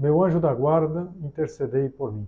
[0.00, 2.26] meu anjo da guarda, intercedei por mim.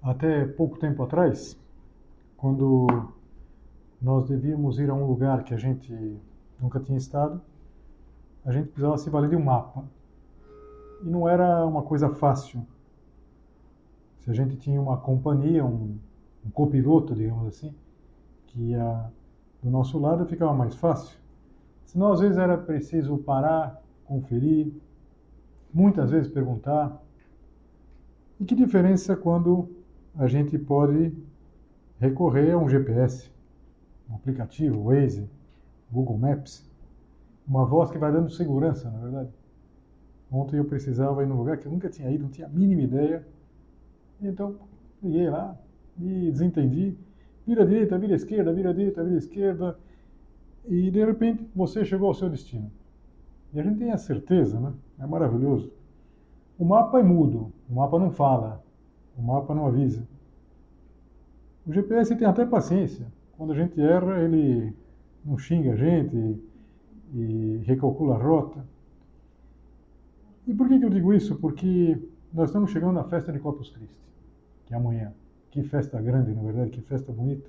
[0.00, 1.58] Até pouco tempo atrás,
[2.36, 2.86] quando
[4.00, 5.92] nós devíamos ir a um lugar que a gente
[6.60, 7.40] nunca tinha estado,
[8.44, 9.84] a gente precisava se valer de um mapa.
[11.02, 12.66] E não era uma coisa fácil.
[14.20, 15.98] Se a gente tinha uma companhia, um,
[16.44, 17.74] um copiloto, digamos assim,
[18.46, 19.10] que ia
[19.62, 21.18] do nosso lado, ficava mais fácil.
[21.84, 24.72] Senão, às vezes, era preciso parar, conferir,
[25.72, 27.02] muitas vezes perguntar.
[28.38, 29.68] E que diferença quando
[30.16, 31.12] a gente pode
[31.98, 33.30] recorrer a um GPS?
[34.08, 35.28] Um aplicativo, Waze,
[35.90, 36.68] Google Maps,
[37.46, 39.30] uma voz que vai dando segurança, na verdade.
[40.30, 42.82] Ontem eu precisava ir num lugar que eu nunca tinha ido, não tinha a mínima
[42.82, 43.26] ideia.
[44.20, 44.56] Então,
[45.02, 45.56] liguei lá
[45.98, 46.96] e desentendi.
[47.46, 49.78] Vira direita, vira esquerda, vira direita, vira esquerda.
[50.66, 52.70] E de repente você chegou ao seu destino.
[53.54, 54.74] E a gente tem a certeza, né?
[54.98, 55.72] É maravilhoso.
[56.58, 58.62] O mapa é mudo, o mapa não fala,
[59.16, 60.06] o mapa não avisa.
[61.66, 63.06] O GPS tem até paciência
[63.38, 64.74] quando a gente erra, ele
[65.24, 66.42] não xinga a gente
[67.14, 68.66] e, recalcula a rota.
[70.44, 71.36] E por que eu digo isso?
[71.36, 71.96] Porque
[72.34, 73.96] nós estamos chegando na festa de Corpus Christi,
[74.66, 75.12] que é amanhã.
[75.52, 77.48] Que festa grande, na verdade, que festa bonita.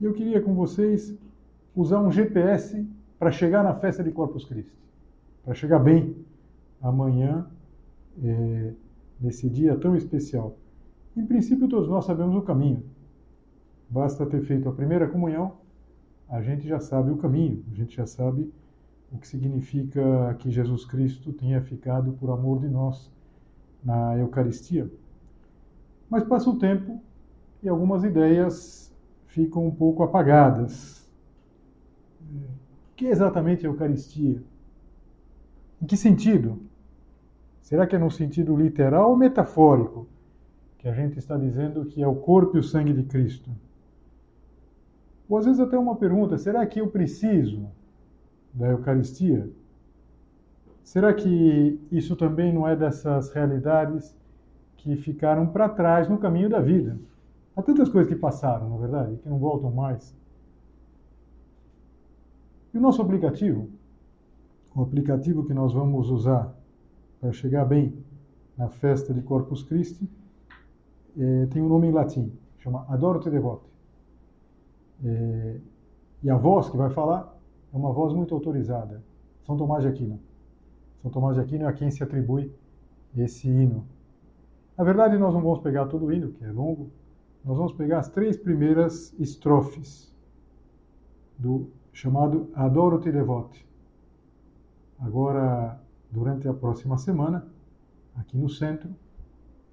[0.00, 1.12] E eu queria com vocês
[1.74, 2.88] usar um GPS
[3.18, 4.72] para chegar na festa de Corpus Christi,
[5.44, 6.14] para chegar bem
[6.80, 7.44] amanhã,
[8.22, 8.72] é,
[9.20, 10.56] nesse dia tão especial.
[11.16, 12.84] Em princípio, todos nós sabemos o caminho.
[13.90, 15.56] Basta ter feito a primeira comunhão,
[16.28, 18.52] a gente já sabe o caminho, a gente já sabe
[19.10, 23.10] o que significa que Jesus Cristo tenha ficado por amor de nós
[23.82, 24.90] na Eucaristia.
[26.10, 27.00] Mas passa o tempo
[27.62, 28.94] e algumas ideias
[29.26, 31.08] ficam um pouco apagadas.
[32.20, 34.42] O que é exatamente a Eucaristia?
[35.80, 36.60] Em que sentido?
[37.62, 40.06] Será que é no sentido literal ou metafórico
[40.78, 43.50] que a gente está dizendo que é o corpo e o sangue de Cristo?
[45.28, 47.66] Ou às vezes até uma pergunta: será que eu preciso
[48.52, 49.48] da Eucaristia?
[50.82, 54.16] Será que isso também não é dessas realidades
[54.78, 56.98] que ficaram para trás no caminho da vida?
[57.54, 60.16] Há tantas coisas que passaram, na é verdade, que não voltam mais.
[62.72, 63.68] E o nosso aplicativo,
[64.74, 66.54] o aplicativo que nós vamos usar
[67.20, 67.92] para chegar bem
[68.56, 70.08] na festa de Corpus Christi,
[71.18, 73.66] é, tem um nome em latim, chama Adoro Te Devote.
[75.04, 75.60] É,
[76.22, 77.36] e a voz que vai falar
[77.72, 79.02] é uma voz muito autorizada.
[79.44, 80.18] São Tomás de Aquino.
[81.02, 82.52] São Tomás de Aquino é a quem se atribui
[83.16, 83.86] esse hino.
[84.76, 86.90] Na verdade, nós não vamos pegar todo o hino, que é longo.
[87.44, 90.12] Nós vamos pegar as três primeiras estrofes
[91.38, 93.66] do chamado Adoro-te Devote.
[94.98, 95.80] Agora,
[96.10, 97.46] durante a próxima semana,
[98.16, 98.90] aqui no centro,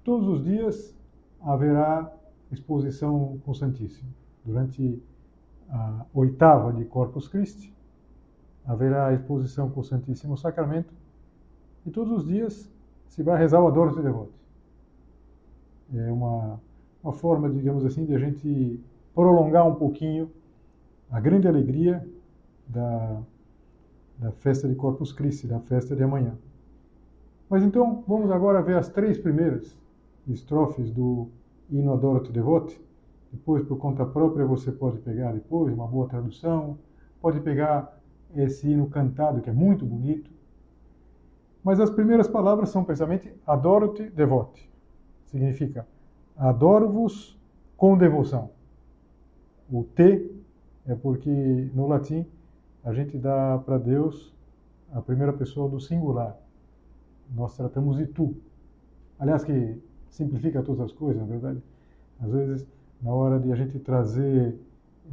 [0.04, 0.96] todos os dias
[1.40, 2.12] haverá
[2.50, 4.08] exposição com o Santíssimo.
[4.44, 5.02] Durante
[5.70, 7.74] a oitava de Corpus Christi,
[8.66, 10.92] haverá a exposição com o Santíssimo Sacramento
[11.84, 12.70] e todos os dias
[13.08, 14.32] se vai rezar o Adoro-te Devote.
[15.94, 16.60] É uma,
[17.02, 18.80] uma forma, digamos assim, de a gente
[19.14, 20.30] prolongar um pouquinho
[21.10, 22.06] a grande alegria
[22.66, 23.22] da,
[24.18, 26.36] da festa de Corpus Christi, da festa de amanhã.
[27.48, 29.76] Mas então vamos agora ver as três primeiras
[30.26, 31.28] estrofes do
[31.70, 32.80] hino Adoro-te Devote,
[33.36, 36.78] depois, por conta própria, você pode pegar depois uma boa tradução,
[37.20, 38.00] pode pegar
[38.34, 40.30] esse hino cantado, que é muito bonito.
[41.62, 44.72] Mas as primeiras palavras são precisamente adoro-te, devote.
[45.26, 45.86] Significa
[46.36, 47.38] adoro-vos
[47.76, 48.50] com devoção.
[49.70, 50.34] O te
[50.86, 52.24] é porque no latim
[52.82, 54.34] a gente dá para Deus
[54.92, 56.38] a primeira pessoa do singular.
[57.34, 58.34] Nós tratamos de tu.
[59.18, 59.78] Aliás, que
[60.08, 61.62] simplifica todas as coisas, na verdade.
[62.20, 62.66] Às vezes
[63.06, 64.58] na hora de a gente trazer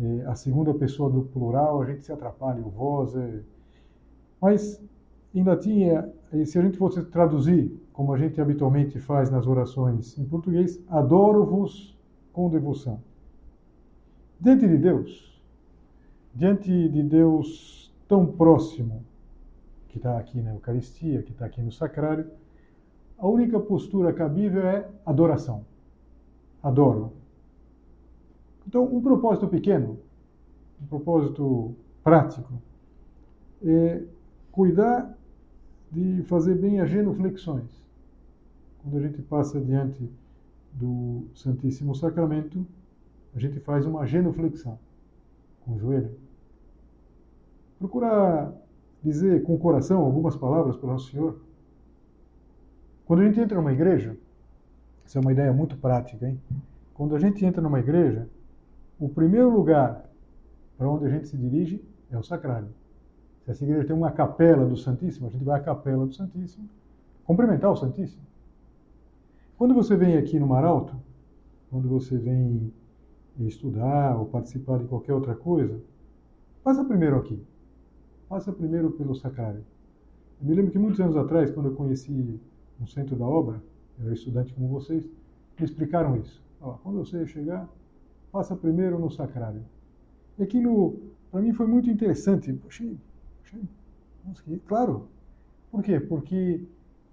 [0.01, 3.15] é, a segunda pessoa do plural, a gente se atrapalha, o vós.
[3.15, 3.41] É...
[4.41, 4.83] Mas
[5.31, 6.11] em latim, é,
[6.43, 11.95] se a gente fosse traduzir, como a gente habitualmente faz nas orações em português, adoro-vos
[12.31, 12.99] com devoção.
[14.39, 15.39] Diante de Deus,
[16.33, 19.05] diante de Deus tão próximo,
[19.89, 22.25] que está aqui na Eucaristia, que está aqui no Sacrário,
[23.19, 25.63] a única postura cabível é adoração.
[26.63, 27.22] Adoro.
[28.73, 29.99] Então, um propósito pequeno,
[30.81, 32.51] um propósito prático,
[33.63, 34.01] é
[34.51, 35.15] cuidar
[35.91, 37.69] de fazer bem as genuflexões.
[38.81, 40.09] Quando a gente passa diante
[40.71, 42.65] do Santíssimo Sacramento,
[43.35, 44.79] a gente faz uma genuflexão
[45.63, 46.17] com o joelho.
[47.77, 48.51] Procurar
[49.03, 51.39] dizer com o coração algumas palavras para o Nosso Senhor.
[53.05, 54.17] Quando a gente entra numa igreja,
[55.05, 56.41] isso é uma ideia muito prática, hein?
[56.95, 58.27] Quando a gente entra numa igreja,
[58.99, 60.09] o primeiro lugar
[60.77, 62.69] para onde a gente se dirige é o sacrário.
[63.43, 66.69] Se essa igreja tem uma capela do Santíssimo, a gente vai à capela do Santíssimo,
[67.25, 68.23] cumprimentar o Santíssimo.
[69.57, 70.95] Quando você vem aqui no Mar Alto,
[71.69, 72.71] quando você vem
[73.39, 75.79] estudar ou participar de qualquer outra coisa,
[76.63, 77.41] passa primeiro aqui.
[78.29, 79.63] Passa primeiro pelo sacrário.
[80.41, 82.39] Eu me lembro que muitos anos atrás, quando eu conheci
[82.81, 83.61] um centro da obra,
[83.99, 85.05] eu era estudante como vocês,
[85.59, 86.41] me explicaram isso.
[86.81, 87.69] Quando você chegar,
[88.33, 89.63] passa primeiro no sacrário.
[90.39, 90.99] E aquilo,
[91.31, 92.51] para mim, foi muito interessante.
[92.51, 92.83] Poxa,
[94.25, 95.07] nossa, claro.
[95.71, 95.99] Por quê?
[95.99, 96.65] Porque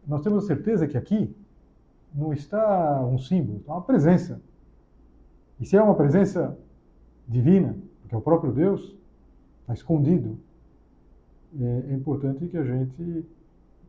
[0.08, 1.34] nós temos a certeza que aqui
[2.14, 4.40] não está um símbolo, está uma presença.
[5.60, 6.58] E se é uma presença
[7.28, 8.96] divina, porque é o próprio Deus,
[9.60, 10.38] está escondido,
[11.60, 13.26] é, é importante que a gente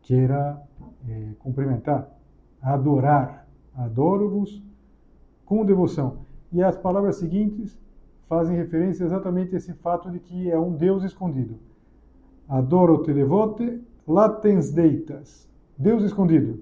[0.02, 0.62] queira
[1.08, 2.12] é, cumprimentar,
[2.62, 3.48] adorar.
[3.74, 4.62] Adoro-vos
[5.46, 6.26] com devoção.
[6.52, 7.80] E as palavras seguintes
[8.28, 11.58] fazem referência exatamente a esse fato de que é um Deus escondido.
[12.48, 15.50] Adoro te devote, latens deitas.
[15.78, 16.60] Deus escondido.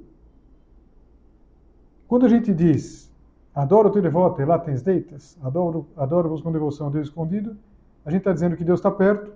[2.08, 3.10] Quando a gente diz
[3.54, 7.58] adoro te devote, latens deitas, adoro-vos adoro com devoção, Deus escondido,
[8.06, 9.34] a gente está dizendo que Deus está perto,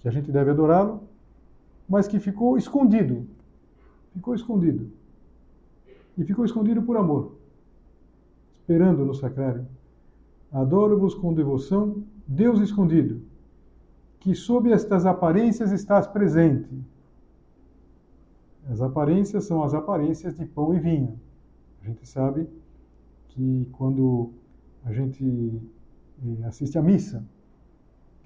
[0.00, 1.02] que a gente deve adorá-lo,
[1.88, 3.26] mas que ficou escondido.
[4.12, 4.90] Ficou escondido.
[6.16, 7.37] E ficou escondido por amor
[8.68, 9.66] esperando no sacrário.
[10.52, 13.22] Adoro-vos com devoção, Deus escondido,
[14.20, 16.68] que sob estas aparências estás presente.
[18.68, 21.18] As aparências são as aparências de pão e vinho.
[21.80, 22.46] A gente sabe
[23.28, 24.32] que quando
[24.84, 25.62] a gente
[26.22, 27.24] eh, assiste à missa,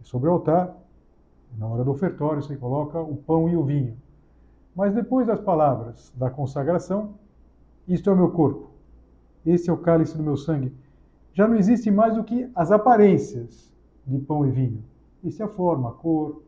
[0.03, 0.77] sobre o altar,
[1.56, 3.97] na hora do ofertório, você coloca o pão e o vinho.
[4.75, 7.15] Mas depois das palavras da consagração,
[7.87, 8.71] isto é o meu corpo
[9.44, 10.73] esse é o cálice do meu sangue.
[11.33, 13.73] Já não existe mais do que as aparências
[14.06, 14.83] de pão e vinho.
[15.25, 16.43] Isso é a forma, a cor,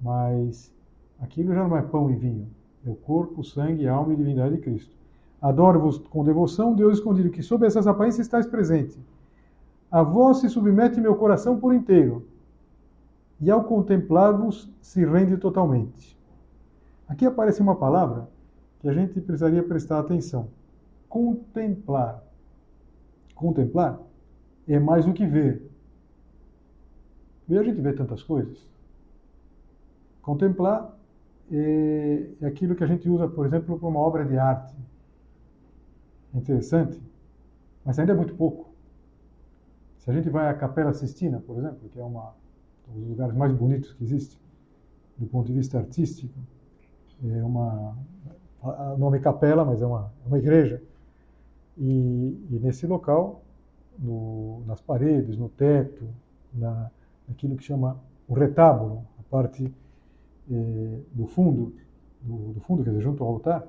[0.00, 0.72] mas
[1.20, 2.48] aquilo já não é pão e vinho.
[2.84, 4.96] É o corpo, sangue, alma e divindade de Cristo.
[5.40, 8.98] Adoro-vos com devoção, Deus escondido, que sob essas aparências estáis presente.
[9.90, 12.26] A vós se submete meu coração por inteiro,
[13.40, 16.16] e ao contemplar-vos se rende totalmente.
[17.08, 18.28] Aqui aparece uma palavra
[18.80, 20.48] que a gente precisaria prestar atenção
[21.12, 22.24] contemplar.
[23.34, 24.00] Contemplar
[24.66, 25.70] é mais do que ver.
[27.46, 28.66] Ver a gente vê tantas coisas.
[30.22, 30.96] Contemplar
[31.50, 34.74] é, é aquilo que a gente usa, por exemplo, para uma obra de arte.
[36.34, 36.98] É interessante,
[37.84, 38.70] mas ainda é muito pouco.
[39.98, 42.34] Se a gente vai à Capela Sistina, por exemplo, que é uma,
[42.88, 44.40] um dos lugares mais bonitos que existe,
[45.18, 46.32] do ponto de vista artístico,
[47.22, 47.98] é uma,
[48.62, 50.82] o nome é capela, mas é uma, é uma igreja
[51.76, 53.42] e, e nesse local,
[53.98, 56.06] no, nas paredes, no teto,
[56.52, 56.90] na,
[57.28, 57.96] naquilo que chama
[58.28, 59.72] o retábulo, a parte
[60.50, 61.74] eh, do fundo,
[62.20, 63.66] do, do, fundo, quer dizer, junto ao altar,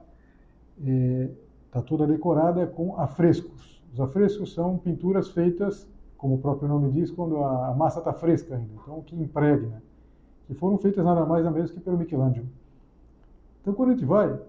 [0.78, 3.82] está eh, toda decorada com afrescos.
[3.94, 8.14] Os afrescos são pinturas feitas, como o próprio nome diz, quando a, a massa está
[8.14, 9.84] fresca ainda, então que impregna,
[10.48, 12.48] que foram feitas nada mais nada menos que pelo Michelangelo.
[13.62, 14.40] Então, quando a gente vai,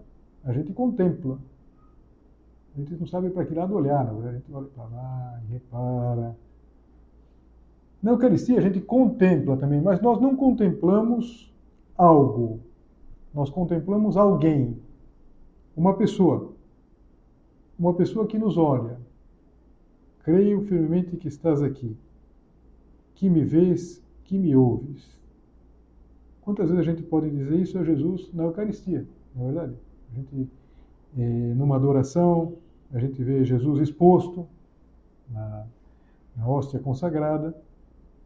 [0.44, 1.38] a gente contempla
[2.76, 6.36] a gente não sabe para que lado olhar, a gente olha para lá e repara.
[8.02, 11.52] Na Eucaristia a gente contempla também, mas nós não contemplamos
[11.96, 12.60] algo,
[13.32, 14.76] nós contemplamos alguém,
[15.76, 16.52] uma pessoa,
[17.78, 18.98] uma pessoa que nos olha.
[20.24, 21.96] Creio firmemente que estás aqui,
[23.14, 25.16] que me vês, que me ouves.
[26.40, 29.74] Quantas vezes a gente pode dizer isso a Jesus na Eucaristia, não é verdade?
[30.10, 30.50] A gente,
[31.16, 32.54] é, numa adoração,
[32.94, 34.46] a gente vê Jesus exposto
[35.28, 35.66] na,
[36.36, 37.54] na hóstia consagrada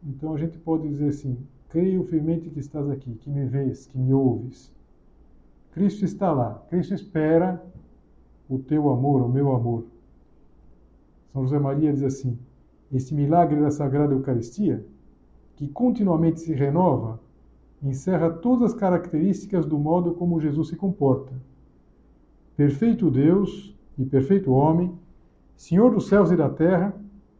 [0.03, 1.37] Então a gente pode dizer assim:
[1.69, 4.71] creio firmemente que estás aqui, que me vês, que me ouves.
[5.71, 7.61] Cristo está lá, Cristo espera
[8.47, 9.85] o teu amor, o meu amor.
[11.33, 12.37] São José Maria diz assim:
[12.91, 14.85] este milagre da Sagrada Eucaristia,
[15.55, 17.19] que continuamente se renova,
[17.81, 21.33] encerra todas as características do modo como Jesus se comporta.
[22.55, 24.97] Perfeito Deus e perfeito homem,
[25.57, 26.95] Senhor dos céus e da terra,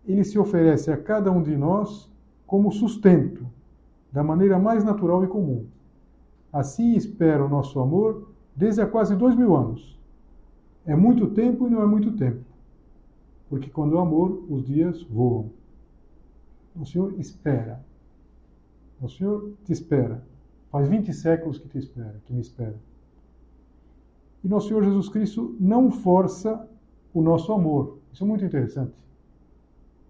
[0.06, 2.12] ele se oferece a cada um de nós
[2.46, 3.48] como sustento,
[4.12, 5.66] da maneira mais natural e comum.
[6.52, 9.98] Assim espera o nosso amor desde há quase dois mil anos.
[10.86, 12.44] É muito tempo e não é muito tempo,
[13.48, 15.52] porque quando o amor, os dias voam.
[16.76, 17.86] O Senhor espera.
[19.02, 20.22] O Senhor te espera.
[20.70, 22.76] Faz 20 séculos que te espera, que me espera.
[24.44, 26.68] E nosso Senhor Jesus Cristo não força
[27.14, 27.98] o nosso amor.
[28.12, 28.94] Isso é muito interessante.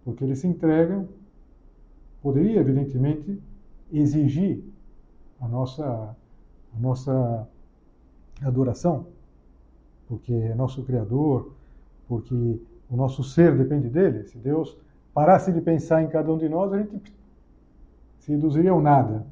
[0.04, 1.08] Porque ele se entrega,
[2.22, 3.42] poderia, evidentemente,
[3.92, 4.64] exigir
[5.40, 6.16] a nossa,
[6.76, 7.48] a nossa
[8.44, 9.08] adoração,
[10.08, 11.52] porque é nosso Criador,
[12.08, 12.60] porque
[12.90, 14.24] o nosso ser depende dele.
[14.26, 14.78] Se Deus
[15.14, 17.14] parasse de pensar em cada um de nós, a gente
[18.20, 19.26] se reduziria ao nada.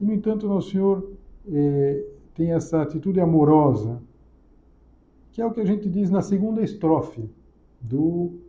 [0.00, 1.10] E, no entanto, nosso Senhor
[1.50, 2.04] eh,
[2.40, 4.00] tem essa atitude amorosa,
[5.30, 7.28] que é o que a gente diz na segunda estrofe
[7.78, 8.40] do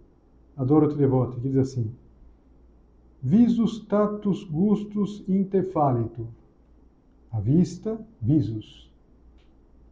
[0.56, 1.94] Adoro-te Devote, que diz assim:
[3.22, 6.26] Visus tatus gustus intefalito.
[7.30, 8.90] A vista, visus.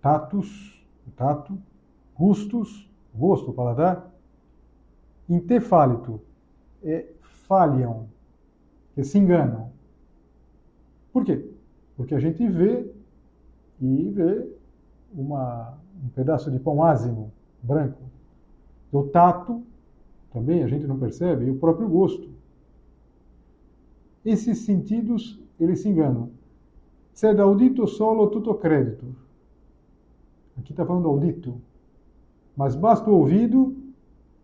[0.02, 1.58] Tatus, o tato.
[2.18, 4.10] Gustus, gosto, paladar.
[5.28, 6.22] Intefalito,
[6.82, 7.06] é,
[7.50, 8.08] falham,
[8.96, 9.74] que se enganam.
[11.12, 11.52] Por quê?
[11.98, 12.98] Porque a gente vê
[13.82, 14.48] e vê
[15.14, 17.32] uma, um pedaço de pão ázimo,
[17.62, 18.02] branco.
[18.92, 19.64] O tato
[20.32, 22.30] também a gente não percebe, e o próprio gosto
[24.26, 26.30] esses sentidos eles se enganam.
[27.14, 29.06] Sed audito solo tutto credito.
[30.58, 31.60] Aqui está falando audito.
[32.56, 33.76] Mas basta o ouvido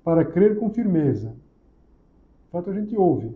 [0.04, 1.30] para crer com firmeza.
[1.30, 3.36] De fato, a gente ouve.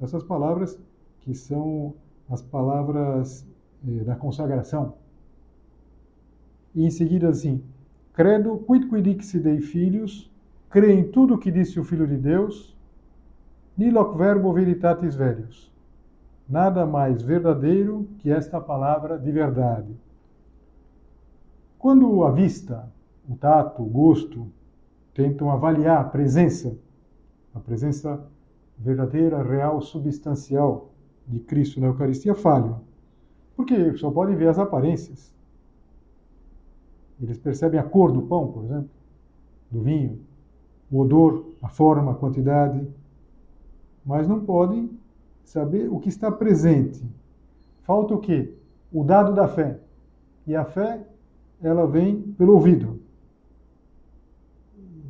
[0.00, 0.78] Essas palavras
[1.20, 1.94] que são
[2.28, 3.46] as palavras
[3.86, 4.94] eh, da consagração.
[6.76, 7.60] E em seguida, assim:
[8.12, 10.30] Credo quid quidixi dei filhos,
[10.70, 12.76] crê em tudo o que disse o Filho de Deus
[13.76, 15.70] Niloc verbo veritatis verius.
[16.48, 19.94] Nada mais verdadeiro que esta palavra de verdade.
[21.78, 22.90] Quando a vista,
[23.28, 24.46] o tato, o gosto
[25.12, 26.74] tentam avaliar a presença,
[27.54, 28.26] a presença
[28.78, 30.90] verdadeira, real, substancial
[31.26, 32.80] de Cristo na Eucaristia, falham.
[33.54, 35.35] Porque só podem ver as aparências.
[37.20, 38.90] Eles percebem a cor do pão, por exemplo,
[39.70, 40.20] do vinho,
[40.90, 42.86] o odor, a forma, a quantidade,
[44.04, 44.90] mas não podem
[45.44, 47.02] saber o que está presente.
[47.82, 48.52] Falta o quê?
[48.92, 49.78] O dado da fé.
[50.46, 51.04] E a fé,
[51.60, 53.00] ela vem pelo ouvido.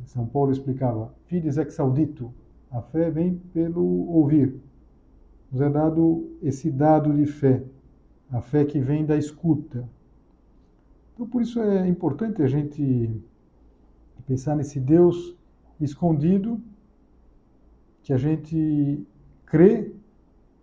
[0.05, 2.33] São Paulo explicava, fides ex audito.
[2.71, 4.59] A fé vem pelo ouvir.
[5.51, 7.63] Nos é dado esse dado de fé,
[8.31, 9.87] a fé que vem da escuta.
[11.17, 13.09] Então, por isso é importante a gente
[14.27, 15.35] pensar nesse Deus
[15.81, 16.61] escondido
[18.03, 19.03] que a gente
[19.43, 19.91] crê,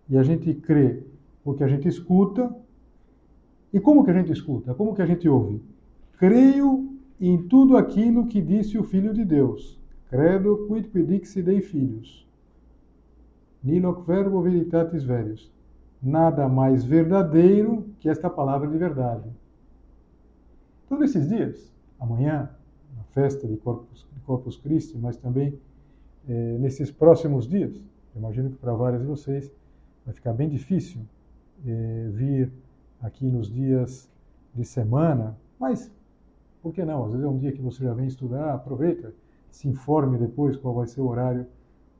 [0.07, 1.03] e a gente crê
[1.43, 2.55] porque a gente escuta.
[3.73, 4.73] E como que a gente escuta?
[4.73, 5.61] Como que a gente ouve?
[6.17, 9.77] Creio em tudo aquilo que disse o Filho de Deus.
[10.09, 12.25] Credo quid pedixi dei filhos.
[13.61, 15.51] Niloc verbo veritatis verius.
[16.01, 19.29] Nada mais verdadeiro que esta palavra de verdade.
[20.87, 22.49] Todos esses dias, amanhã,
[22.95, 25.59] na festa de Corpus, de Corpus Christi, mas também
[26.27, 27.79] é, nesses próximos dias.
[28.15, 29.51] imagino que para vários de vocês
[30.05, 31.01] vai ficar bem difícil
[31.65, 32.51] é, vir
[33.01, 34.09] aqui nos dias
[34.53, 35.91] de semana, mas
[36.61, 37.05] por que não?
[37.05, 39.13] Às vezes é um dia que você já vem estudar, aproveita,
[39.51, 41.45] se informe depois qual vai ser o horário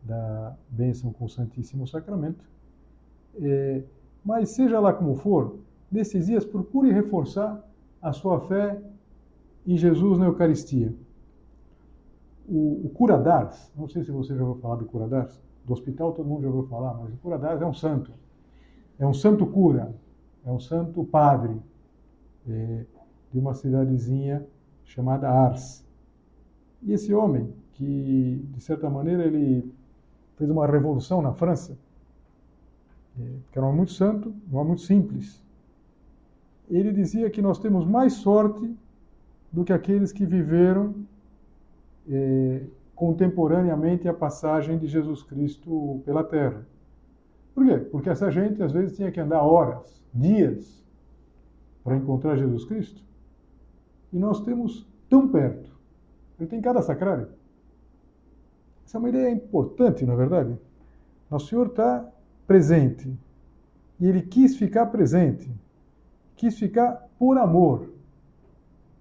[0.03, 2.43] da bênção com o Santíssimo Sacramento.
[3.41, 3.83] É,
[4.23, 5.57] mas seja lá como for,
[5.91, 7.63] nesses dias procure reforçar
[8.07, 8.79] a sua fé
[9.65, 10.93] em Jesus na Eucaristia
[12.47, 16.27] o, o Curadars, não sei se você já ouviu falar do Curadars, do hospital todo
[16.27, 18.12] mundo já ouviu falar, mas o Curadars é um santo.
[19.00, 19.93] É um santo cura,
[20.45, 21.59] é um santo padre
[22.47, 22.85] é,
[23.31, 24.45] de uma cidadezinha
[24.85, 25.83] chamada Ars.
[26.83, 29.74] E esse homem, que de certa maneira ele
[30.38, 31.77] fez uma revolução na França,
[33.19, 35.43] é, que era um homem muito santo, um homem muito simples.
[36.69, 38.75] Ele dizia que nós temos mais sorte
[39.51, 40.95] do que aqueles que viveram
[42.10, 42.62] é,
[42.95, 46.65] contemporaneamente à passagem de Jesus Cristo pela Terra.
[47.53, 47.77] Por quê?
[47.77, 50.84] Porque essa gente às vezes tinha que andar horas, dias,
[51.84, 53.01] para encontrar Jesus Cristo.
[54.12, 55.69] E nós temos tão perto.
[56.39, 57.27] Ele tem cada sacrário.
[58.86, 60.57] Essa é uma ideia importante, na é verdade.
[61.29, 62.07] Nosso Senhor está
[62.45, 63.12] presente.
[64.00, 65.50] E ele quis ficar presente.
[66.35, 67.89] Quis ficar por amor.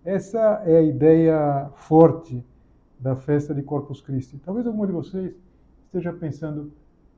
[0.04, 2.44] Essa é a ideia forte
[2.98, 4.38] da festa de Corpus Christi.
[4.38, 5.34] Talvez algum de vocês
[5.86, 6.72] esteja pensando,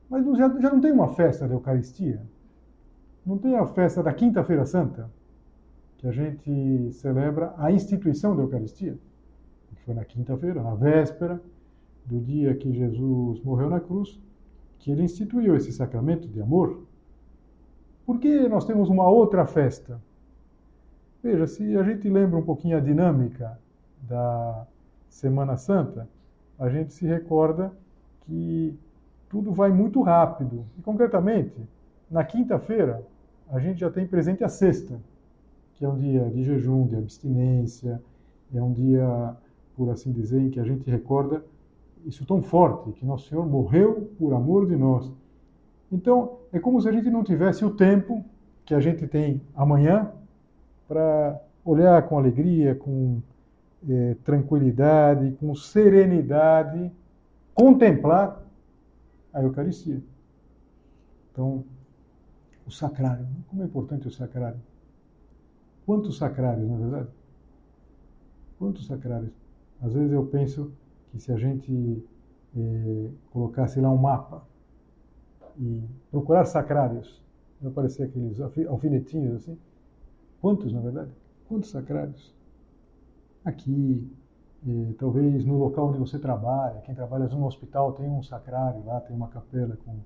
[0.09, 2.21] mas já, já não tem uma festa da Eucaristia?
[3.25, 5.09] Não tem a festa da Quinta-feira Santa?
[5.97, 8.97] Que a gente celebra a instituição da Eucaristia?
[9.67, 11.41] Que foi na quinta-feira, na véspera
[12.05, 14.19] do dia que Jesus morreu na cruz,
[14.79, 16.83] que ele instituiu esse sacramento de amor.
[18.05, 20.01] Por que nós temos uma outra festa?
[21.27, 23.59] Veja, se a gente lembra um pouquinho a dinâmica
[24.01, 24.65] da
[25.09, 26.07] Semana Santa,
[26.57, 27.69] a gente se recorda
[28.21, 28.73] que
[29.27, 30.63] tudo vai muito rápido.
[30.79, 31.51] E, concretamente,
[32.09, 33.05] na quinta-feira,
[33.51, 35.01] a gente já tem presente a sexta,
[35.73, 38.01] que é um dia de jejum, de abstinência,
[38.55, 39.35] é um dia,
[39.75, 41.43] por assim dizer, em que a gente recorda
[42.05, 45.11] isso tão forte, que Nosso Senhor morreu por amor de nós.
[45.91, 48.23] Então, é como se a gente não tivesse o tempo
[48.63, 50.09] que a gente tem amanhã
[50.87, 53.21] para olhar com alegria, com
[53.87, 56.91] é, tranquilidade, com serenidade,
[57.53, 58.43] contemplar
[59.33, 60.01] a Eucaristia.
[61.31, 61.63] Então,
[62.65, 63.25] o sacrário.
[63.47, 64.59] Como é importante o sacrário?
[65.85, 67.09] Quantos sacrários, na é verdade?
[68.59, 69.31] Quantos sacrários?
[69.81, 70.71] Às vezes eu penso
[71.11, 72.03] que se a gente
[72.55, 74.43] é, colocasse lá um mapa
[75.57, 77.21] e procurar sacrários,
[77.61, 79.57] vai aparecer aqueles alfinetinhos assim.
[80.47, 81.11] Quantos, na verdade?
[81.49, 82.33] Quantos sacrários?
[83.43, 84.09] Aqui,
[84.65, 89.01] é, talvez no local onde você trabalha, quem trabalha no hospital tem um sacrário lá,
[89.01, 89.97] tem uma capela com,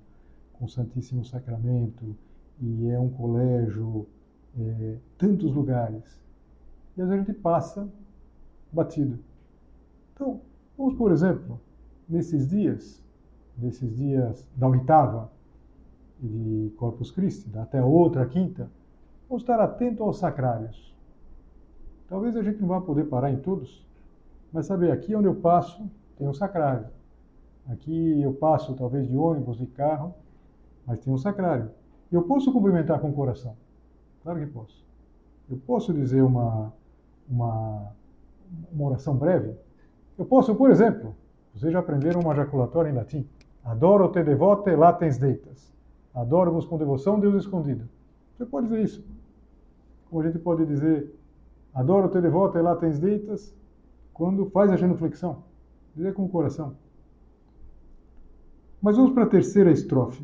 [0.54, 2.16] com o Santíssimo Sacramento,
[2.60, 4.08] e é um colégio,
[4.58, 6.20] é, tantos lugares.
[6.96, 7.88] E às vezes a gente passa
[8.72, 9.20] batido.
[10.12, 10.40] Então,
[10.76, 11.60] Vamos, por exemplo,
[12.08, 13.00] nesses dias,
[13.56, 15.30] nesses dias da oitava
[16.18, 18.68] de Corpus Christi, até outra quinta,
[19.32, 20.94] vamos estar atento aos sacrários.
[22.06, 23.82] Talvez a gente não vá poder parar em todos,
[24.52, 26.88] mas saber, aqui onde eu passo, tem um sacrário.
[27.66, 30.14] Aqui eu passo, talvez, de ônibus, de carro,
[30.86, 31.70] mas tem um sacrário.
[32.10, 33.56] Eu posso cumprimentar com o coração?
[34.22, 34.84] Claro que posso.
[35.48, 36.70] Eu posso dizer uma,
[37.26, 37.90] uma,
[38.70, 39.54] uma oração breve?
[40.18, 41.16] Eu posso, por exemplo,
[41.54, 43.26] vocês já aprenderam uma jaculatória em latim.
[43.64, 45.72] Adoro te devote latens deitas.
[46.14, 47.88] Adoro-vos com devoção, Deus escondido.
[48.36, 49.21] Você pode dizer isso.
[50.12, 51.10] Como a gente pode dizer,
[51.72, 53.56] adoro te devote latens deitas,
[54.12, 55.44] quando faz a genuflexão.
[55.96, 56.76] Dizer com o coração.
[58.82, 60.22] Mas vamos para a terceira estrofe.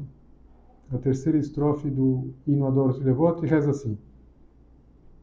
[0.92, 3.96] A terceira estrofe do hino Adoro te devote reza assim.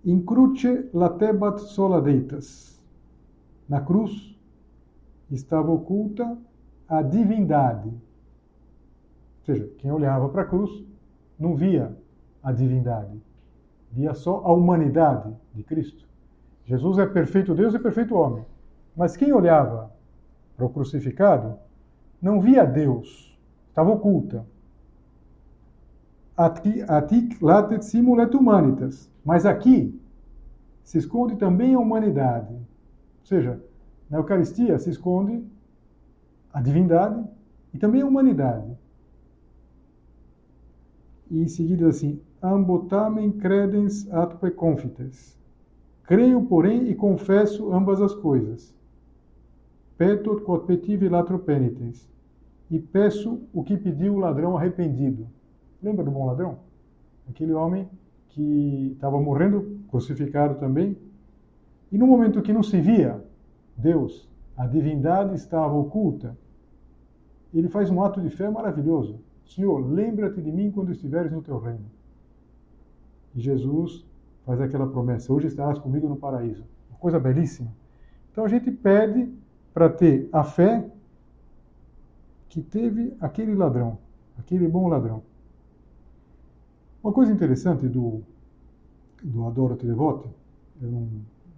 [0.03, 2.83] In cruce latebat sola deitas.
[3.69, 4.35] Na cruz,
[5.29, 6.35] estava oculta
[6.89, 7.89] a divindade.
[7.89, 10.83] Ou seja, quem olhava para a cruz
[11.37, 11.95] não via
[12.41, 13.21] a divindade,
[13.91, 16.05] via só a humanidade de Cristo.
[16.65, 18.45] Jesus é perfeito Deus e perfeito homem.
[18.95, 19.91] Mas quem olhava
[20.55, 21.57] para o crucificado
[22.21, 23.37] não via Deus,
[23.69, 24.45] estava oculta.
[26.35, 29.09] Atic latet simulet humanitas.
[29.23, 29.99] Mas aqui
[30.83, 32.53] se esconde também a humanidade.
[32.53, 33.61] Ou seja,
[34.09, 35.43] na Eucaristia se esconde
[36.53, 37.23] a divindade
[37.73, 38.77] e também a humanidade.
[41.29, 45.37] E em seguida assim, ambotamen credens atque confites.
[46.03, 48.75] Creio, porém, e confesso ambas as coisas.
[49.97, 52.07] Petot quod petive latro penitens.
[52.69, 55.27] E peço o que pediu o ladrão arrependido.
[55.81, 56.59] Lembra do bom ladrão?
[57.29, 57.87] Aquele homem
[58.29, 60.97] que estava morrendo, crucificado também,
[61.91, 63.23] e no momento que não se via
[63.77, 64.27] Deus,
[64.57, 66.37] a divindade estava oculta,
[67.53, 69.19] ele faz um ato de fé maravilhoso.
[69.45, 71.85] Senhor, lembra-te de mim quando estiveres no teu reino.
[73.35, 74.05] E Jesus
[74.45, 76.63] faz aquela promessa: hoje estarás comigo no paraíso.
[76.89, 77.71] Uma coisa belíssima.
[78.31, 79.31] Então a gente pede
[79.73, 80.89] para ter a fé
[82.49, 83.97] que teve aquele ladrão,
[84.37, 85.21] aquele bom ladrão.
[87.03, 88.21] Uma coisa interessante do,
[89.21, 90.27] do Adoro Te Devote,
[90.81, 91.07] eu não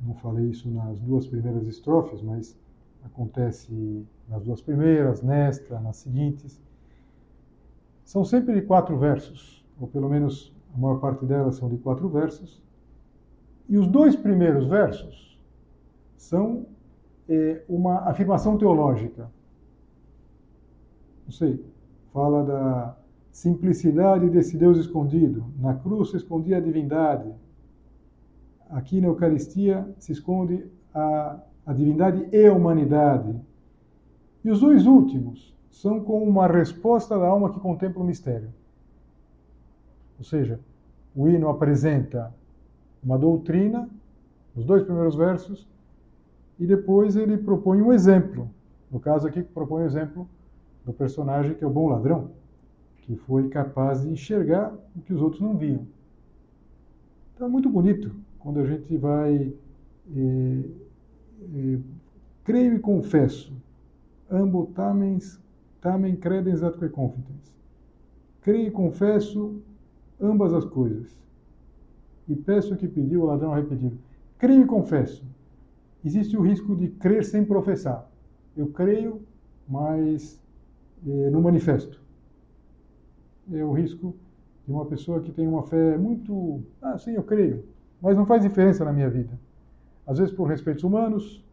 [0.01, 2.57] não falei isso nas duas primeiras estrofes, mas
[3.03, 6.61] acontece nas duas primeiras, nesta, nas seguintes.
[8.03, 12.61] São sempre quatro versos, ou pelo menos a maior parte delas são de quatro versos.
[13.67, 15.37] E os dois primeiros versos
[16.15, 16.67] são
[17.27, 19.29] é, uma afirmação teológica.
[21.25, 21.65] Não sei,
[22.13, 22.97] fala da
[23.31, 25.45] simplicidade desse Deus escondido.
[25.59, 27.33] Na cruz se escondia a divindade.
[28.69, 33.35] Aqui na Eucaristia se esconde a, a divindade e a humanidade.
[34.43, 38.53] E os dois últimos são como uma resposta da alma que contempla o mistério.
[40.17, 40.59] Ou seja,
[41.17, 42.31] o hino apresenta
[43.03, 43.89] uma doutrina,
[44.55, 45.67] os dois primeiros versos,
[46.59, 48.47] e depois ele propõe um exemplo.
[48.91, 50.29] No caso aqui, propõe o exemplo
[50.85, 52.29] do personagem que é o bom ladrão,
[52.97, 55.87] que foi capaz de enxergar o que os outros não viam.
[57.33, 59.51] Então é muito bonito quando a gente vai.
[60.15, 60.63] É,
[61.55, 61.79] é,
[62.43, 63.51] creio e confesso,
[64.29, 65.39] ambo tamens,
[65.81, 67.55] tamen credens atque confitens.
[68.41, 69.59] Creio e confesso
[70.19, 71.17] ambas as coisas.
[72.27, 73.97] E peço o que pediu, o ladrão arrependido.
[74.37, 75.25] Creio e confesso.
[76.03, 78.09] Existe o risco de crer sem professar.
[78.55, 79.21] Eu creio,
[79.67, 80.41] mas
[81.05, 82.01] eh, não manifesto.
[83.51, 84.13] É o risco
[84.65, 86.61] de uma pessoa que tem uma fé muito.
[86.81, 87.63] Ah, sim, eu creio,
[88.01, 89.39] mas não faz diferença na minha vida.
[90.05, 91.43] Às vezes por respeitos humanos,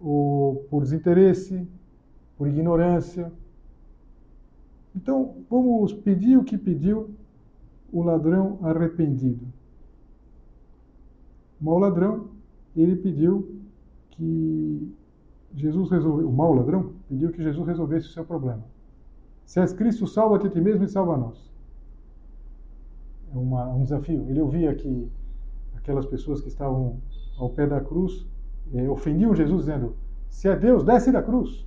[0.00, 1.66] ou por desinteresse,
[2.36, 3.32] por ignorância.
[4.94, 7.10] Então, vamos pedir o que pediu
[7.92, 9.46] o ladrão arrependido.
[11.60, 12.28] O mau ladrão,
[12.76, 13.60] ele pediu
[14.10, 14.94] que
[15.54, 18.64] Jesus resolvesse, o mau ladrão pediu que Jesus resolvesse o seu problema.
[19.44, 21.50] Se és Cristo, salva-te a ti mesmo e salva nós.
[23.34, 24.26] É uma, um desafio.
[24.28, 25.10] Ele ouvia que
[25.74, 26.98] aquelas pessoas que estavam
[27.38, 28.26] ao pé da cruz
[28.74, 29.96] eh, ofendiam Jesus, dizendo:
[30.28, 31.66] Se é Deus, desce da cruz.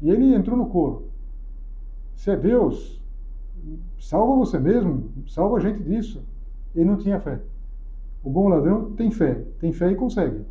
[0.00, 1.08] E ele entrou no coro.
[2.14, 3.01] Se é Deus,
[3.98, 6.22] salva você mesmo, salva a gente disso.
[6.74, 7.40] Ele não tinha fé.
[8.22, 10.44] O bom ladrão tem fé, tem fé e consegue.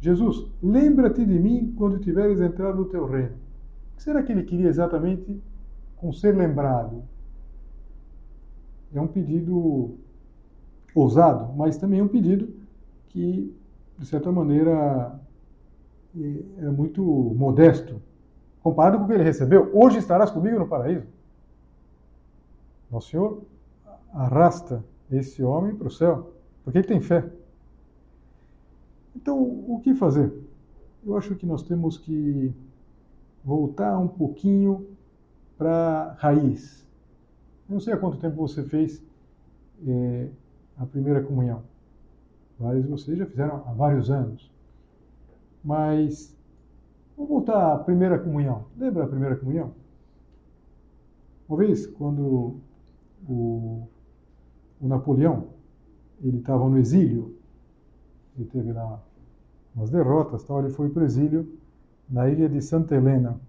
[0.00, 3.32] Jesus, lembra-te de mim quando tiveres entrado no teu reino.
[3.92, 5.40] O que será que ele queria exatamente
[5.96, 7.02] com ser lembrado?
[8.92, 9.94] É um pedido
[10.94, 12.48] ousado, mas também é um pedido
[13.08, 13.54] que,
[13.98, 15.18] de certa maneira,
[16.58, 18.00] é muito modesto,
[18.62, 19.70] comparado com o que ele recebeu.
[19.72, 21.06] Hoje estarás comigo no paraíso.
[22.94, 23.42] Nosso Senhor
[24.12, 27.28] arrasta esse homem para o céu, porque ele tem fé.
[29.16, 30.32] Então, o que fazer?
[31.04, 32.54] Eu acho que nós temos que
[33.44, 34.86] voltar um pouquinho
[35.58, 36.86] para a raiz.
[37.68, 39.02] Eu não sei há quanto tempo você fez
[39.84, 40.28] é,
[40.78, 41.62] a primeira comunhão.
[42.60, 44.52] Vários de vocês já fizeram há vários anos.
[45.64, 46.36] Mas
[47.16, 48.66] vamos voltar à primeira comunhão.
[48.78, 49.72] Lembra a primeira comunhão?
[51.48, 52.60] Uma vez, quando
[53.28, 53.88] o,
[54.80, 55.48] o Napoleão
[56.22, 57.36] ele estava no exílio,
[58.36, 59.02] ele teve lá
[59.74, 61.58] umas derrotas, tal, ele foi para o exílio
[62.08, 63.40] na ilha de Santa Helena.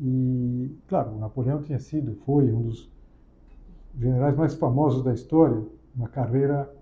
[0.00, 2.90] E, claro, Napoleão tinha sido, foi um dos
[3.98, 5.62] generais mais famosos da história,
[5.94, 6.72] uma carreira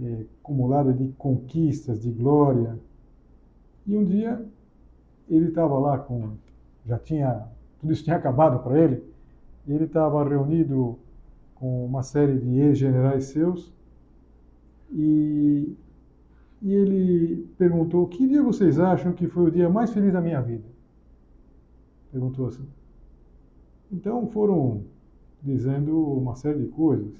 [0.00, 2.78] eh, acumulada de conquistas, de glória.
[3.86, 4.44] E um dia
[5.28, 6.32] ele estava lá com,
[6.86, 7.48] já tinha,
[7.80, 9.13] tudo isso tinha acabado para ele,
[9.66, 10.98] e ele estava reunido
[11.54, 13.72] com uma série de ex-generais seus,
[14.90, 15.76] e
[16.64, 20.40] e ele perguntou: Que dia vocês acham que foi o dia mais feliz da minha
[20.40, 20.64] vida?
[22.10, 22.66] Perguntou assim.
[23.92, 24.82] Então foram
[25.42, 27.12] dizendo uma série de coisas.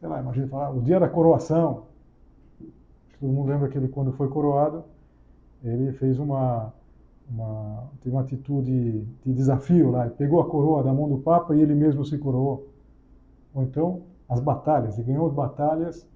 [0.00, 1.84] Sei lá, imagina falar o dia da coroação.
[3.20, 4.82] Todo mundo lembra que ele, quando foi coroado,
[5.62, 6.74] ele fez uma,
[7.30, 10.06] uma, teve uma atitude de desafio lá.
[10.06, 12.68] Ele pegou a coroa da mão do Papa e ele mesmo se coroou.
[13.54, 14.98] Ou então, as batalhas.
[14.98, 16.06] Ele ganhou as batalhas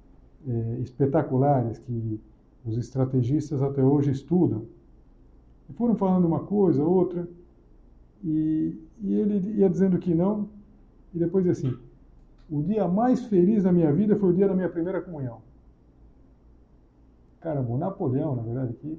[0.47, 2.21] é, espetaculares que
[2.65, 4.67] os estrategistas até hoje estudam.
[5.69, 7.29] E foram falando uma coisa, outra,
[8.23, 10.49] e, e ele ia dizendo que não,
[11.15, 11.77] e depois assim,
[12.51, 15.41] o dia mais feliz da minha vida foi o dia da minha primeira comunhão.
[17.41, 18.99] Caramba, o Napoleão, na verdade, aqui,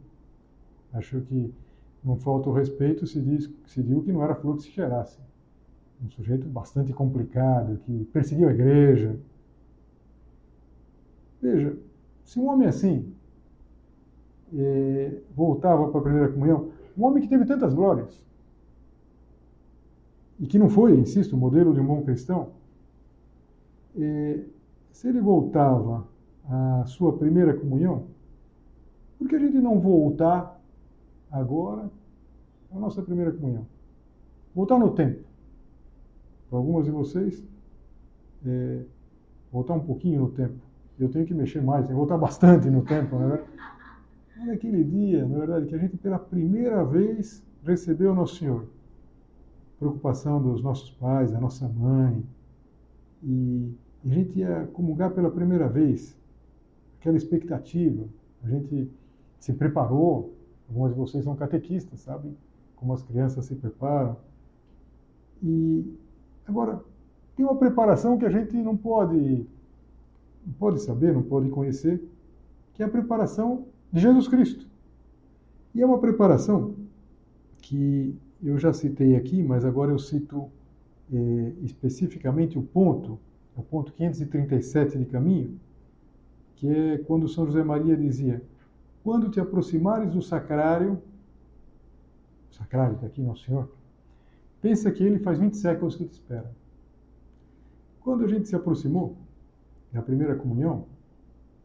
[0.94, 1.54] achou que
[2.06, 5.20] não falta o respeito se, diz, se diz que não era flor que se cheirasse.
[6.04, 9.18] Um sujeito bastante complicado, que perseguiu a igreja,
[11.46, 11.78] Veja,
[12.24, 13.14] se um homem assim
[14.52, 18.26] é, voltava para a primeira comunhão, um homem que teve tantas glórias,
[20.40, 22.50] e que não foi, insisto, o modelo de um bom cristão,
[23.96, 24.40] é,
[24.92, 26.08] se ele voltava
[26.50, 28.06] à sua primeira comunhão,
[29.20, 30.55] por que a gente não voltar
[31.40, 31.90] agora
[32.72, 33.66] à nossa primeira comunhão?
[34.54, 35.24] Voltar no tempo.
[36.50, 37.44] Para algumas de vocês,
[38.46, 38.84] é,
[39.52, 40.66] voltar um pouquinho no tempo
[41.00, 43.44] eu tenho que mexer mais, tenho que voltar bastante no tempo, né?
[44.42, 48.66] Olha aquele dia, na verdade, que a gente pela primeira vez recebeu Nosso Senhor.
[49.80, 52.24] preocupação dos nossos pais, da nossa mãe.
[53.24, 53.74] E
[54.06, 56.18] a gente ia comungar pela primeira vez,
[57.00, 58.06] aquela expectativa.
[58.44, 58.90] A gente
[59.40, 60.34] se preparou,
[60.68, 62.36] algumas de vocês são catequistas, sabem
[62.76, 64.18] como as crianças se preparam.
[65.42, 65.86] E
[66.48, 66.84] agora,
[67.36, 69.46] tem uma preparação que a gente não pode,
[70.46, 72.02] não pode saber, não pode conhecer,
[72.74, 74.68] que é a preparação de Jesus Cristo.
[75.74, 76.76] E é uma preparação
[77.62, 80.50] que eu já citei aqui, mas agora eu cito
[81.12, 83.20] é, especificamente o ponto,
[83.56, 85.60] o ponto 537 de caminho,
[86.56, 88.42] que é quando São José Maria dizia:
[89.06, 91.00] Quando te aproximares do sacrário,
[92.50, 93.70] o sacrário está aqui, Nosso Senhor,
[94.60, 96.52] pensa que ele faz 20 séculos que te espera.
[98.02, 99.16] Quando a gente se aproximou
[99.94, 100.88] da primeira comunhão,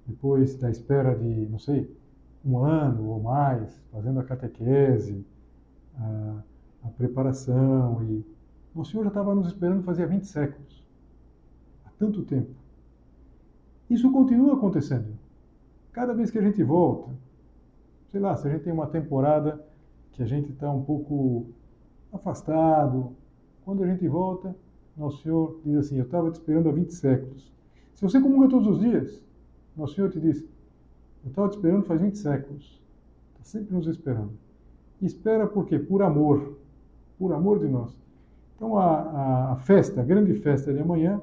[0.06, 1.90] depois da espera de, não sei,
[2.44, 5.24] um ano ou mais, fazendo a catequese,
[5.96, 6.42] a,
[6.84, 8.22] a preparação, e
[8.74, 10.84] o Senhor já estava nos esperando fazia 20 séculos.
[11.86, 12.50] Há tanto tempo.
[13.88, 15.18] Isso continua acontecendo.
[15.90, 17.10] Cada vez que a gente volta,
[18.10, 19.64] sei lá, se a gente tem uma temporada
[20.12, 21.46] que a gente está um pouco
[22.12, 23.12] afastado,
[23.64, 24.54] quando a gente volta,
[24.96, 27.50] nosso Senhor diz assim: Eu estava te esperando há 20 séculos.
[27.94, 29.22] Se você comunga todos os dias,
[29.76, 30.42] Nosso Senhor te diz:
[31.24, 32.80] Eu estava te esperando faz 20 séculos.
[33.32, 34.32] Está sempre nos esperando.
[35.00, 35.78] E espera por quê?
[35.78, 36.58] Por amor.
[37.18, 37.96] Por amor de nós.
[38.56, 41.20] Então a, a festa, a grande festa de amanhã,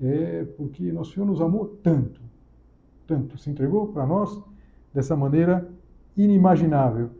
[0.00, 2.20] é porque Nosso Senhor nos amou tanto,
[3.06, 4.42] tanto, se entregou para nós
[4.92, 5.66] dessa maneira
[6.16, 7.10] inimaginável.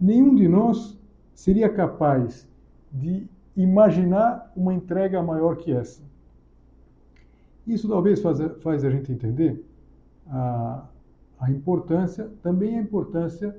[0.00, 0.98] Nenhum de nós
[1.34, 2.48] seria capaz
[2.92, 6.02] de imaginar uma entrega maior que essa.
[7.66, 9.64] Isso talvez faz, faz a gente entender
[10.28, 10.86] a,
[11.40, 13.56] a importância, também a importância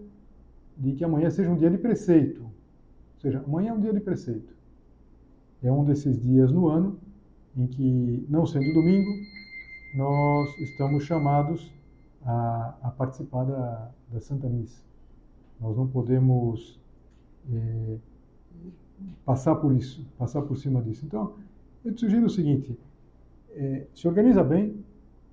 [0.78, 2.44] de que amanhã seja um dia de preceito.
[2.44, 4.56] Ou seja, amanhã é um dia de preceito.
[5.64, 7.00] É um desses dias no ano
[7.56, 9.10] em que, não sendo domingo,
[9.96, 11.74] nós estamos chamados
[12.24, 14.82] a, a participar da, da, Santa Missa.
[15.60, 16.80] Nós não podemos
[17.52, 17.98] é,
[19.26, 21.06] passar por isso, passar por cima disso.
[21.06, 21.34] Então,
[21.84, 22.78] eu te sugiro o seguinte:
[23.52, 24.84] é, se organiza bem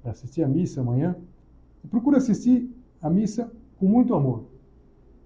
[0.02, 1.16] para assistir a missa amanhã
[1.82, 4.44] e procura assistir a missa com muito amor,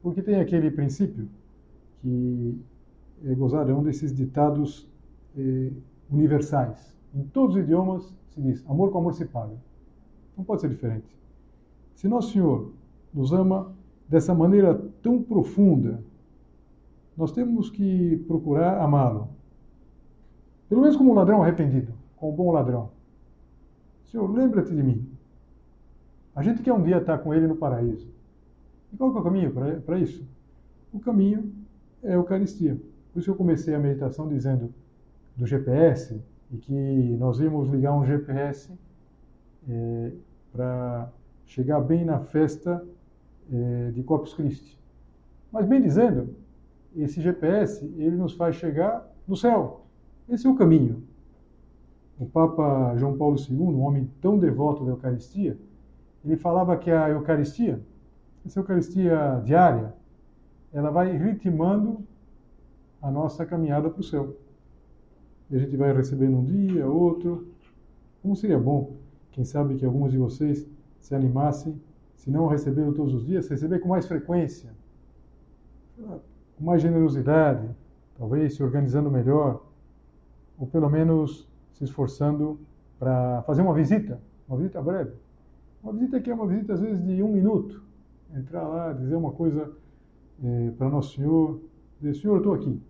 [0.02, 1.28] porque tem aquele princípio
[2.00, 2.60] que
[3.24, 4.88] é gozado, é um desses ditados
[5.36, 5.70] é,
[6.10, 6.96] universais.
[7.14, 9.56] Em todos os idiomas se diz: amor com amor se paga.
[10.36, 11.16] Não pode ser diferente.
[11.94, 12.72] Se Nosso Senhor
[13.12, 13.72] nos ama
[14.08, 16.02] dessa maneira tão profunda,
[17.16, 19.28] nós temos que procurar amá-lo.
[20.68, 22.90] Pelo menos como um ladrão arrependido, como um bom ladrão.
[24.04, 25.06] Senhor, lembra-te de mim.
[26.34, 28.08] A gente quer um dia estar com Ele no paraíso.
[28.92, 29.52] E qual é o caminho
[29.84, 30.24] para isso?
[30.92, 31.52] O caminho
[32.02, 32.80] é a Eucaristia.
[33.12, 34.72] Por isso eu comecei a meditação dizendo
[35.36, 38.72] do GPS e que nós íamos ligar um GPS
[39.68, 40.12] é,
[40.52, 41.10] para
[41.46, 42.84] chegar bem na festa
[43.92, 44.78] de Corpus Christi.
[45.50, 46.34] Mas bem dizendo,
[46.94, 49.86] esse GPS ele nos faz chegar no céu.
[50.28, 51.02] Esse é o caminho.
[52.18, 55.56] O Papa João Paulo II, um homem tão devoto da Eucaristia,
[56.24, 57.80] ele falava que a Eucaristia,
[58.44, 59.94] essa Eucaristia diária,
[60.72, 62.02] ela vai ritmando
[63.00, 64.36] a nossa caminhada para o céu.
[65.50, 67.48] E a gente vai recebendo um dia, outro.
[68.20, 68.96] Como seria bom,
[69.30, 70.66] quem sabe que alguns de vocês
[70.98, 71.80] se animassem,
[72.18, 74.70] se não receberam todos os dias, receber com mais frequência
[76.58, 77.68] com mais generosidade,
[78.16, 79.64] talvez se organizando melhor,
[80.58, 82.58] ou pelo menos se esforçando
[82.98, 85.12] para fazer uma visita, uma visita breve.
[85.82, 87.82] Uma visita que é uma visita às vezes de um minuto.
[88.34, 89.72] Entrar lá, dizer uma coisa
[90.42, 91.60] é, para Nosso Senhor,
[92.00, 92.80] dizer, Senhor, eu estou aqui.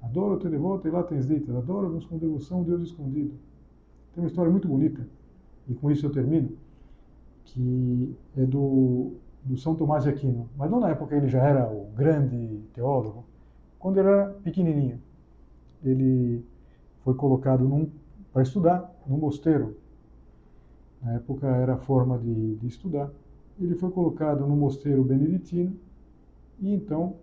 [0.00, 1.54] Adoro ter de volta e lá tens ditas.
[1.56, 3.34] Adoro-vos com devoção, Deus escondido.
[4.14, 5.06] Tem uma história muito bonita,
[5.68, 6.56] e com isso eu termino,
[7.52, 9.12] que é do
[9.48, 13.24] do São Tomás de Aquino, mas não na época ele já era o grande teólogo,
[13.78, 15.00] quando ele era pequenininho.
[15.82, 16.44] Ele
[17.02, 17.90] foi colocado
[18.32, 19.76] para estudar num mosteiro.
[21.00, 23.10] Na época era a forma de, de estudar.
[23.58, 25.74] Ele foi colocado no mosteiro beneditino
[26.60, 27.16] e então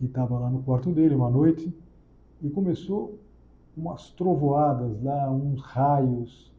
[0.00, 1.74] estava lá no quarto dele uma noite
[2.42, 3.18] e começou
[3.76, 6.52] umas trovoadas lá, uns raios.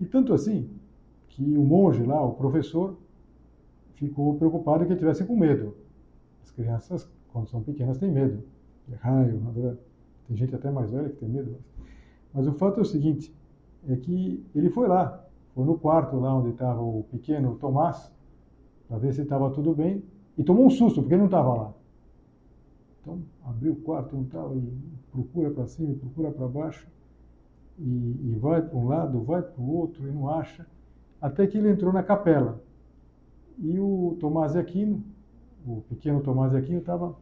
[0.00, 0.70] E tanto assim
[1.32, 2.96] que o monge lá, o professor,
[3.94, 5.74] ficou preocupado que ele tivesse com medo.
[6.42, 8.42] As crianças, quando são pequenas, têm medo
[8.86, 9.40] de raio,
[10.26, 11.56] tem gente até mais velha que tem medo.
[12.34, 13.34] Mas o fato é o seguinte,
[13.88, 18.12] é que ele foi lá, foi no quarto lá onde estava o pequeno Tomás,
[18.88, 20.02] para ver se estava tudo bem,
[20.36, 21.74] e tomou um susto, porque ele não estava lá.
[23.00, 24.72] Então, abriu o quarto, não estava, e
[25.10, 26.86] procura para cima, procura para baixo,
[27.78, 30.66] e, e vai para um lado, vai para o outro, e não acha,
[31.22, 32.60] até que ele entrou na capela.
[33.58, 35.04] E o Tomás de Aquino,
[35.64, 37.14] o pequeno Tomás de Aquino, estava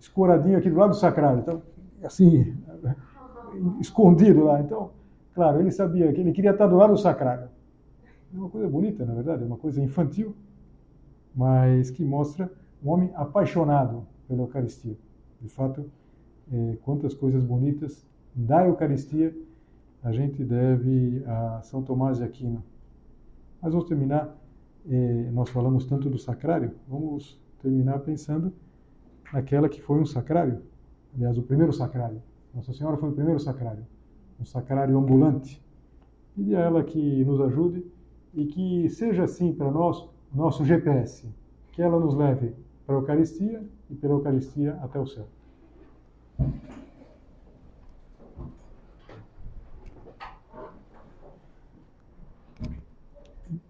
[0.00, 1.62] escoradinho aqui do lado do sacrário, então,
[2.02, 2.56] assim,
[3.80, 4.60] escondido lá.
[4.60, 4.90] Então,
[5.32, 7.48] claro, ele sabia que ele queria estar do lado do sacrário.
[8.34, 10.34] É uma coisa bonita, na verdade, é uma coisa infantil,
[11.34, 12.50] mas que mostra
[12.84, 14.96] um homem apaixonado pela Eucaristia.
[15.40, 15.88] De fato,
[16.52, 18.04] é, quantas coisas bonitas
[18.34, 19.34] da Eucaristia
[20.02, 22.62] a gente deve a São Tomás de Aquino.
[23.60, 24.36] Mas vamos terminar,
[24.88, 28.52] é, nós falamos tanto do sacrário, vamos terminar pensando
[29.32, 30.62] naquela que foi um sacrário,
[31.14, 32.22] aliás, o primeiro sacrário.
[32.54, 33.86] Nossa Senhora foi o primeiro sacrário,
[34.40, 35.62] um sacrário ambulante.
[36.34, 37.84] Pedi a ela que nos ajude
[38.34, 41.26] e que seja assim para nós nosso GPS,
[41.72, 42.54] que ela nos leve
[42.86, 45.26] para a Eucaristia e pela Eucaristia até o céu.